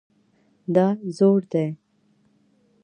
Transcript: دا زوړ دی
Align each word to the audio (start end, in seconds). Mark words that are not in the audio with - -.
دا 0.75 0.87
زوړ 1.17 1.37
دی 1.51 1.67